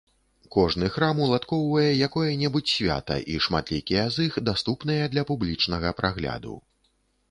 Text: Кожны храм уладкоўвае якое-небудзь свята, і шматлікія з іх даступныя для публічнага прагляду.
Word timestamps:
Кожны 0.55 0.87
храм 0.95 1.19
уладкоўвае 1.25 1.91
якое-небудзь 2.07 2.73
свята, 2.79 3.21
і 3.35 3.39
шматлікія 3.49 4.09
з 4.17 4.29
іх 4.31 4.43
даступныя 4.51 5.03
для 5.17 5.23
публічнага 5.33 5.99
прагляду. 6.03 6.53